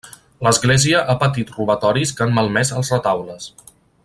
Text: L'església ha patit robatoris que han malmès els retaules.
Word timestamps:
L'església 0.45 1.01
ha 1.13 1.17
patit 1.25 1.53
robatoris 1.57 2.17
que 2.19 2.27
han 2.27 2.35
malmès 2.39 2.75
els 2.81 2.93
retaules. 2.97 3.51